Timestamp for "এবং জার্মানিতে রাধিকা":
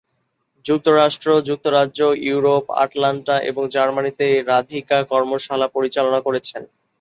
3.49-4.97